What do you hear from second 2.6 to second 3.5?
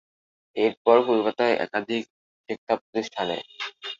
প্রতিষ্ঠানে।